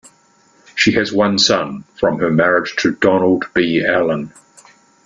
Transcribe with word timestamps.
She 0.73 0.93
has 0.93 1.13
one 1.13 1.37
son, 1.37 1.83
from 1.99 2.17
her 2.17 2.31
marriage 2.31 2.75
to 2.77 2.93
Donald 2.95 3.45
B. 3.53 3.85
Allen. 3.85 4.33